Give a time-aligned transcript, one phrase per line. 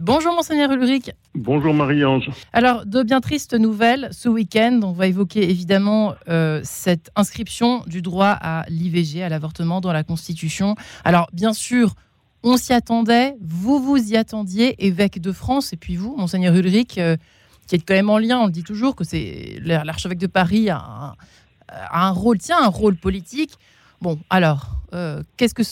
[0.00, 1.12] Bonjour Monseigneur Ulrich.
[1.34, 2.30] Bonjour Marie-Ange.
[2.54, 4.80] Alors, de bien tristes nouvelles ce week-end.
[4.82, 10.02] On va évoquer évidemment euh, cette inscription du droit à l'IVG, à l'avortement dans la
[10.02, 10.74] Constitution.
[11.04, 11.96] Alors, bien sûr,
[12.42, 16.96] on s'y attendait, vous vous y attendiez, évêque de France, et puis vous, Monseigneur Ulrich,
[16.96, 17.18] euh,
[17.66, 20.70] qui est quand même en lien, on le dit toujours, que c'est l'archevêque de Paris
[20.70, 21.14] a
[21.92, 23.52] un, rôle, tiens, un rôle politique.
[24.00, 25.62] Bon, alors, euh, qu'est-ce que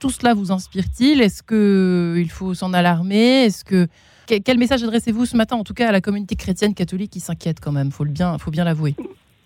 [0.00, 1.20] tout cela vous inspire-t-il?
[1.20, 3.44] Est-ce qu'il faut s'en alarmer?
[3.44, 3.86] Est-ce que
[4.26, 7.58] quel message adressez-vous ce matin, en tout cas à la communauté chrétienne catholique qui s'inquiète
[7.60, 7.90] quand même?
[7.90, 8.94] Faut le bien, faut bien l'avouer.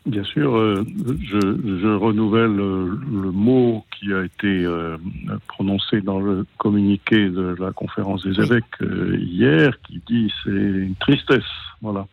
[0.06, 4.98] Bien sûr, euh, je, renouvelle euh, le mot qui a été euh,
[5.48, 8.64] prononcé dans le communiqué de la conférence des évêques
[9.18, 11.42] hier, qui dit c'est une tristesse,
[11.80, 12.06] voilà,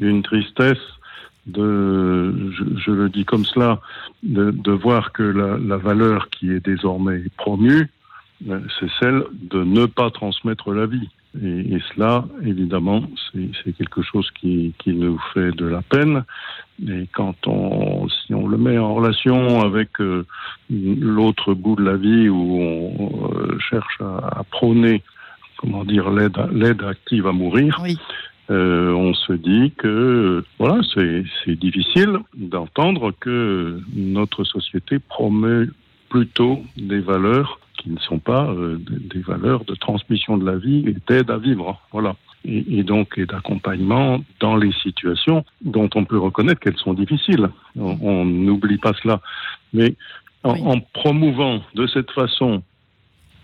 [0.00, 0.78] une tristesse
[1.46, 3.80] de, je, le dis comme cela,
[4.22, 7.90] de, voir que la, valeur qui est désormais promue,
[8.46, 11.08] c'est celle de ne pas transmettre la vie.
[11.42, 13.02] Et, cela, évidemment,
[13.32, 16.24] c'est quelque chose qui, nous fait de la peine.
[16.86, 20.26] Et quand on, si on le met en relation avec euh,
[20.70, 25.02] l'autre bout de la vie où on euh, cherche à, prôner,
[25.56, 27.80] comment dire, l'aide active à mourir,
[28.50, 35.72] euh, on se dit que voilà, c'est difficile d'entendre que notre société promeut
[36.08, 40.84] plutôt des valeurs qui ne sont pas euh, des valeurs de transmission de la vie
[40.86, 41.80] et d'aide à vivre.
[41.92, 42.16] Voilà.
[42.44, 47.48] Et, donc, et d'accompagnement dans les situations dont on peut reconnaître qu'elles sont difficiles.
[47.76, 49.20] On n'oublie pas cela.
[49.72, 49.94] Mais
[50.42, 52.64] en, promouvant de cette façon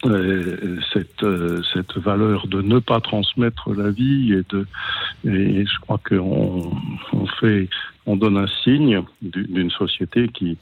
[0.03, 4.67] cette, euh, cette valeur de ne pas transmettre la vie et de
[5.25, 6.71] et je crois qu'on
[7.13, 7.69] on fait
[8.07, 10.57] on donne un signe d'une société qui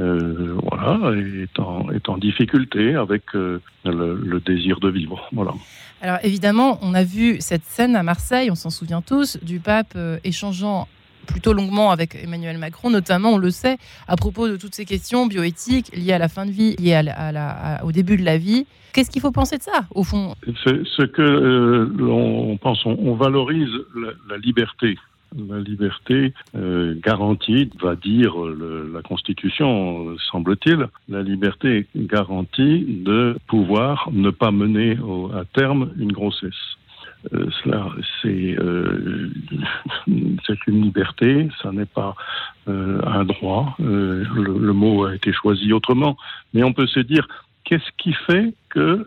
[0.00, 5.28] euh, voilà est en, est en difficulté avec le, le, désir de vivre.
[5.32, 5.52] Voilà.
[6.00, 9.98] Alors évidemment on a vu cette scène à Marseille on s'en souvient tous du pape
[10.24, 10.88] échangeant
[11.28, 13.76] plutôt longuement avec Emmanuel Macron, notamment, on le sait,
[14.08, 17.80] à propos de toutes ces questions bioéthiques liées à la fin de vie, liées à
[17.84, 18.66] au début de la vie.
[18.92, 20.34] Qu'est-ce qu'il faut penser de ça, au fond?
[20.64, 23.70] Ce que euh, l'on pense, on, valorise
[24.28, 24.98] la, liberté
[25.36, 34.30] la liberté euh, garantie, va dire la Constitution, semble-t-il, la liberté garantie de pouvoir ne
[34.30, 34.96] pas mener
[35.34, 36.77] à terme une grossesse.
[37.32, 37.88] Euh, cela,
[38.22, 39.30] c'est euh,
[40.06, 42.14] une liberté, ça n'est pas
[42.68, 43.74] euh, un droit.
[43.78, 46.16] Le, le, mot a été choisi autrement,
[46.54, 47.26] mais on peut se dire
[47.64, 49.06] qu'est-ce qui fait que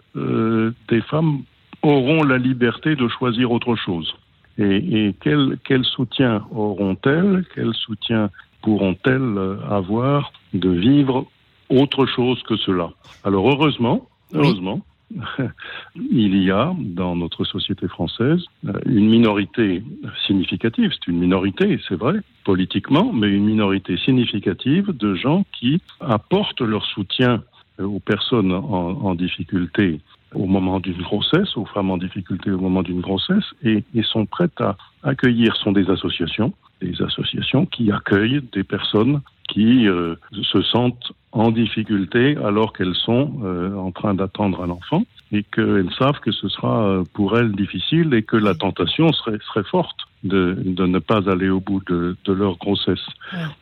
[0.89, 1.43] des femmes
[1.81, 4.13] auront la liberté de choisir autre chose?
[4.57, 7.45] Et, et quel, quel soutien auront-elles?
[7.55, 8.29] Quel soutien
[8.61, 11.25] pourront-elles avoir de vivre
[11.69, 12.91] autre chose que cela?
[13.23, 14.81] Alors heureusement, heureusement,
[15.95, 19.83] il y a dans notre société française euh, une minorité
[20.25, 26.61] significative, c'est une minorité, c'est vrai, politiquement, mais une minorité significative de gens qui apportent
[26.61, 27.43] leur soutien
[27.79, 29.99] euh, aux personnes en, difficulté
[30.33, 34.25] au moment d'une grossesse, aux femmes en difficulté au moment d'une grossesse, et, et sont
[34.25, 39.21] prêtes à accueillir, sont des associations, des associations qui accueillent des personnes
[39.51, 45.03] qui euh, se sentent en difficulté alors qu'elles sont euh, en train d'attendre un enfant
[45.31, 49.39] et qu'elles savent que ce sera euh, pour elles difficile et que la tentation serait,
[49.47, 53.05] serait forte de, de ne pas aller au bout de, de leur grossesse.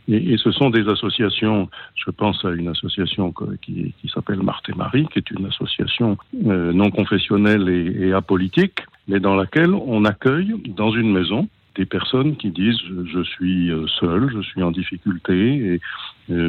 [0.08, 4.68] Et, et, ce sont des associations, je pense à une association qui, qui s'appelle Marthe
[4.70, 10.04] et Marie, qui est une association non confessionnelle et, et apolitique, mais dans laquelle on
[10.04, 11.48] accueille dans une maison
[11.80, 15.34] des personnes qui disent je suis euh, seul, je suis en difficulté
[15.74, 15.82] et,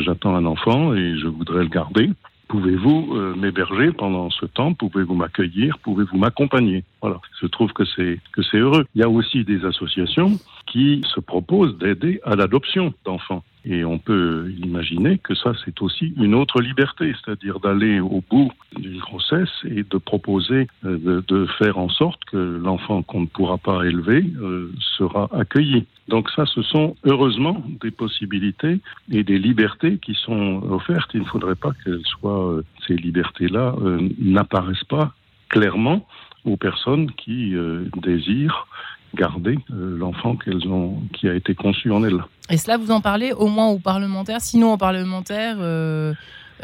[0.00, 2.10] j'attends un enfant et je voudrais le garder.
[2.48, 4.74] Pouvez-vous euh, m'héberger pendant ce temps?
[4.74, 5.78] Pouvez-vous m'accueillir?
[5.78, 6.84] Pouvez-vous m'accompagner?
[7.00, 7.18] Voilà.
[7.40, 8.84] Je trouve que c'est que c'est heureux.
[8.94, 10.32] Il y a aussi des associations
[10.66, 13.44] qui se proposent d'aider à l'adoption d'enfants.
[13.64, 18.50] Et on peut imaginer que ça, c'est aussi une autre liberté, c'est-à-dire d'aller au bout
[18.76, 23.58] d'une grossesse et de proposer euh, de, faire en sorte que l'enfant qu'on ne pourra
[23.58, 25.86] pas élever euh, sera accueilli.
[26.08, 28.80] Donc ça, ce sont heureusement des possibilités
[29.10, 31.10] et des libertés qui sont offertes.
[31.12, 33.74] Il ne faudrait pas que soient, euh, ces libertés-là
[34.18, 35.12] n'apparaissent pas
[35.48, 36.06] clairement
[36.44, 37.54] aux personnes qui
[37.96, 38.66] désirent
[39.14, 42.22] garder euh, l'enfant qu'elles ont, qui a été conçu en elles.
[42.48, 46.12] Et cela, vous en parlez au moins aux parlementaires, sinon aux parlementaires, euh,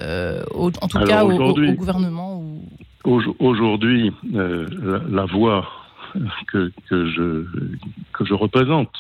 [0.00, 2.43] euh, en tout cas au, gouvernement
[3.04, 5.69] Aujourd'hui, la, voix
[6.48, 7.44] que, que, je,
[8.12, 8.90] que je représente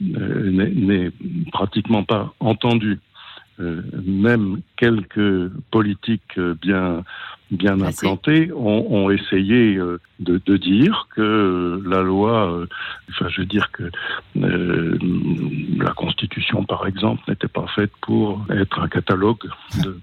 [0.00, 1.10] n'est
[1.50, 3.00] pratiquement pas entendue.
[3.58, 7.04] même quelques politiques bien
[7.50, 12.66] bien implantés ont, essayé euh, de, dire que la loi, euh,
[13.10, 13.84] enfin je veux dire que
[14.36, 14.98] euh,
[15.78, 19.48] la Constitution par exemple n'était pas faite pour être un catalogue
[19.82, 19.98] de,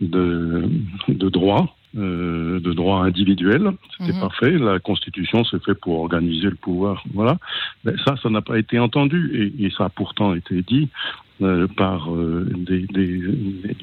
[0.00, 0.68] de,
[1.08, 1.74] de droits.
[1.94, 4.20] de droits individuels, c'était mhm.
[4.20, 4.58] pas fait.
[4.58, 7.38] La Constitution c'est fait pour organiser le pouvoir, voilà.
[7.84, 10.88] Mais ça, ça n'a pas été entendu et, et, ça a pourtant été dit
[11.76, 12.08] par
[12.68, 13.76] des, des, des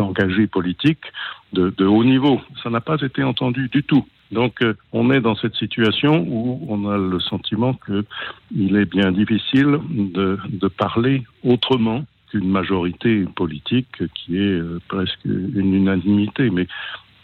[0.00, 1.04] engagés politiques
[1.52, 2.40] de, de, haut niveau.
[2.62, 4.06] Ça n'a pas été entendu du tout.
[4.32, 9.12] Donc euh, on est dans cette situation où on a le sentiment qu'il est bien
[9.12, 16.50] difficile de, de parler autrement qu'une majorité politique qui est euh, presque une unanimité.
[16.50, 16.66] Mais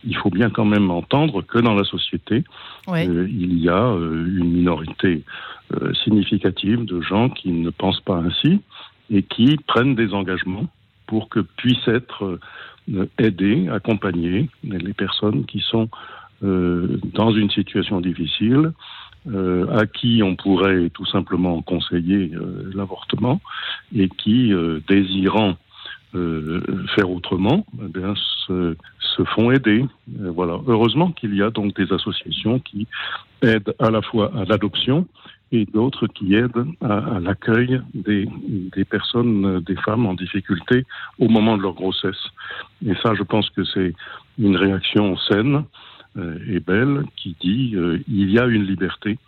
[0.05, 2.45] il faut bien quand même entendre que dans la société,
[2.89, 5.23] euh, il y a une minorité
[6.05, 8.61] significative de gens qui ne pensent pas ainsi
[9.11, 10.67] et qui prennent des engagements
[11.07, 12.39] pour que puissent être
[12.93, 15.89] euh, aidés, accompagner les personnes qui sont
[16.43, 18.73] euh, dans une situation difficile,
[19.27, 22.31] euh, à qui on pourrait tout simplement conseiller
[22.75, 23.41] l'avortement
[23.95, 24.53] et qui,
[24.87, 25.57] désirant
[26.95, 28.15] faire autrement, eh bien,
[28.47, 29.85] se, se, font aider.
[30.07, 30.61] voilà.
[30.69, 32.87] Heureusement qu'il y a donc des associations qui
[33.43, 35.09] aident à la fois à l'adoption
[35.53, 38.29] et d'autres qui aident à, l'accueil des,
[38.75, 40.85] des, personnes, des femmes en difficulté
[41.19, 42.31] au moment de leur grossesse.
[42.85, 43.95] Et ça, je pense que c'est
[44.39, 45.65] une réaction saine
[46.17, 49.19] euh, et belle qui dit euh, il y a une liberté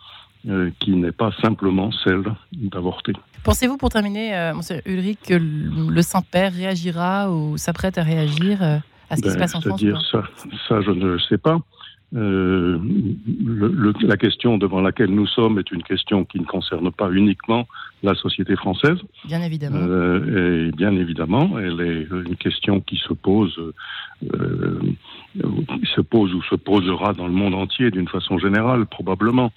[0.47, 2.23] euh, qui n'est pas simplement celle
[2.53, 3.13] d'avorter.
[3.43, 9.21] Pensez-vous, pour terminer, Monsieur Ulrich, que le Saint-Père réagira ou s'apprête à réagir à ce
[9.21, 10.23] qui se ben, passe en France dire ça,
[10.67, 11.59] ça, je ne le sais pas.
[12.15, 12.79] Euh,
[13.45, 17.67] le, la question devant laquelle nous sommes est une question qui ne concerne pas uniquement
[18.01, 18.97] la société française.
[19.25, 19.79] Bien évidemment.
[19.81, 23.59] Euh, et bien évidemment, elle est une question qui se pose,
[24.33, 24.79] euh,
[25.95, 29.51] se pose ou se posera dans le monde entier d'une façon générale, probablement.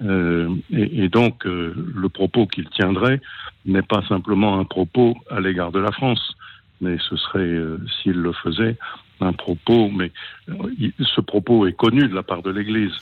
[0.00, 3.20] Et, et, donc, le propos qu'il tiendrait
[3.66, 6.34] n'est pas simplement un propos à l'égard de la France,
[6.80, 7.56] mais ce serait,
[8.02, 8.76] s'il le faisait,
[9.22, 10.12] un propos, mais
[10.46, 12.92] ce propos est connu de la part de l'Église.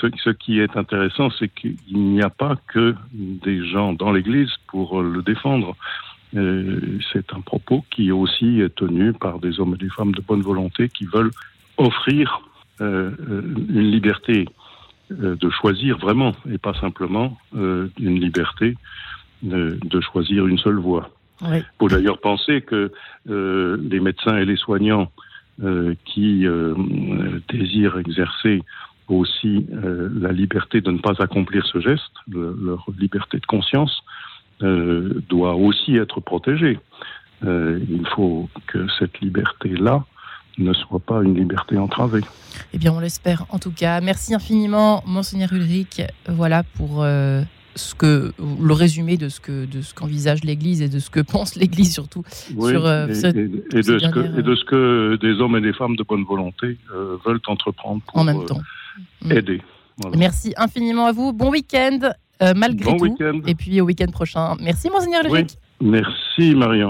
[0.00, 5.02] Ce, qui est intéressant, c'est qu'il n'y a pas que des gens dans l'Église pour
[5.02, 5.76] le défendre.
[6.36, 10.20] Euh, c'est un propos qui aussi est tenu par des hommes et des femmes de
[10.20, 11.32] bonne volonté qui veulent
[11.78, 12.42] offrir
[12.80, 13.10] euh,
[13.68, 14.46] une liberté
[15.10, 18.76] euh, de choisir vraiment et pas simplement une liberté
[19.42, 21.10] de, choisir une seule voie.
[21.42, 22.92] Il faut d'ailleurs penser que
[23.26, 25.27] les médecins et les soignants euh,
[26.04, 26.74] qui euh,
[27.48, 28.62] désirent exercer
[29.08, 34.02] aussi euh, la liberté de ne pas accomplir ce geste, leur liberté de conscience,
[34.60, 36.80] doit aussi être protégée.
[37.44, 40.04] il faut que cette liberté-là
[40.58, 42.22] ne soit pas une liberté entravée.
[42.72, 44.00] Eh bien, on l'espère en tout cas.
[44.00, 47.04] Merci infiniment, Monseigneur Ulrich, voilà pour
[47.78, 51.20] ce que le résumé de ce que de ce qu'envisage l'Église et de ce que
[51.20, 55.56] pense l'Église surtout sur euh, et, de ce que, et, de ce que, des hommes
[55.56, 58.60] et des femmes de bonne volonté euh, veulent entreprendre pour en même temps.
[59.26, 59.62] Euh, aider.
[60.16, 61.32] Merci infiniment à vous.
[61.32, 62.10] Bon week-end
[62.54, 63.16] malgré tout.
[63.46, 64.56] Et puis au week-end prochain.
[64.60, 65.52] Merci monseigneur Ulrich.
[65.80, 66.86] Merci Marion.